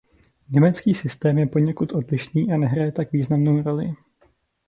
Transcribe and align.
Německý 0.49 0.93
systém 0.93 1.37
je 1.37 1.45
poněkud 1.47 1.93
odlišný 1.93 2.53
a 2.53 2.57
nehraje 2.57 2.91
tak 2.91 3.11
významnou 3.11 3.61
roli. 3.61 3.93